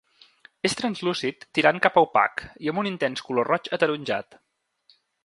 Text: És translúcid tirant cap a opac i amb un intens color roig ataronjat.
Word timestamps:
És 0.67 0.75
translúcid 0.77 1.43
tirant 1.59 1.81
cap 1.87 1.99
a 1.99 2.03
opac 2.07 2.43
i 2.67 2.71
amb 2.73 2.83
un 2.85 2.89
intens 2.93 3.25
color 3.29 3.51
roig 3.55 3.71
ataronjat. 3.79 4.39